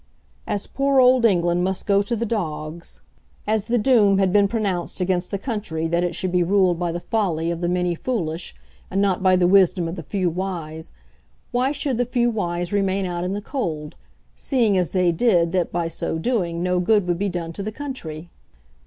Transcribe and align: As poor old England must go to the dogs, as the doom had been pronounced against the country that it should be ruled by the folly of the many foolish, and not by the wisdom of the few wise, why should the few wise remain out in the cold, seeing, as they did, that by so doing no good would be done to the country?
As 0.47 0.65
poor 0.65 0.99
old 0.99 1.25
England 1.25 1.63
must 1.63 1.85
go 1.85 2.01
to 2.01 2.15
the 2.15 2.25
dogs, 2.25 3.01
as 3.45 3.67
the 3.67 3.77
doom 3.77 4.17
had 4.17 4.33
been 4.33 4.47
pronounced 4.47 4.99
against 4.99 5.29
the 5.29 5.37
country 5.37 5.87
that 5.87 6.03
it 6.03 6.15
should 6.15 6.31
be 6.31 6.41
ruled 6.41 6.79
by 6.79 6.91
the 6.91 6.99
folly 6.99 7.51
of 7.51 7.61
the 7.61 7.69
many 7.69 7.93
foolish, 7.93 8.55
and 8.89 8.99
not 8.99 9.21
by 9.21 9.35
the 9.35 9.45
wisdom 9.45 9.87
of 9.87 9.95
the 9.95 10.01
few 10.01 10.27
wise, 10.27 10.91
why 11.51 11.71
should 11.71 11.99
the 11.99 12.05
few 12.07 12.31
wise 12.31 12.73
remain 12.73 13.05
out 13.05 13.23
in 13.23 13.33
the 13.33 13.41
cold, 13.41 13.95
seeing, 14.35 14.75
as 14.75 14.89
they 14.89 15.11
did, 15.11 15.51
that 15.51 15.71
by 15.71 15.87
so 15.87 16.17
doing 16.17 16.63
no 16.63 16.79
good 16.79 17.07
would 17.07 17.19
be 17.19 17.29
done 17.29 17.53
to 17.53 17.61
the 17.61 17.71
country? 17.71 18.31